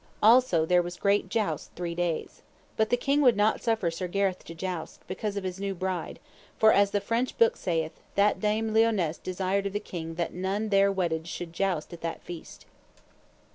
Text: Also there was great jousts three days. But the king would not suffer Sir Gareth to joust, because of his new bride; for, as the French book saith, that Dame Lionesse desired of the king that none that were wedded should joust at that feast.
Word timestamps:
Also 0.23 0.65
there 0.65 0.81
was 0.81 0.97
great 0.97 1.29
jousts 1.29 1.69
three 1.75 1.93
days. 1.93 2.41
But 2.75 2.89
the 2.89 2.97
king 2.97 3.21
would 3.21 3.37
not 3.37 3.61
suffer 3.61 3.91
Sir 3.91 4.07
Gareth 4.07 4.43
to 4.45 4.55
joust, 4.55 5.01
because 5.05 5.37
of 5.37 5.43
his 5.43 5.59
new 5.59 5.75
bride; 5.75 6.19
for, 6.57 6.73
as 6.73 6.89
the 6.89 6.99
French 6.99 7.37
book 7.37 7.55
saith, 7.55 7.91
that 8.15 8.39
Dame 8.39 8.73
Lionesse 8.73 9.19
desired 9.19 9.67
of 9.67 9.73
the 9.73 9.79
king 9.79 10.15
that 10.15 10.33
none 10.33 10.69
that 10.69 10.81
were 10.81 10.91
wedded 10.91 11.27
should 11.27 11.53
joust 11.53 11.93
at 11.93 12.01
that 12.01 12.23
feast. 12.23 12.65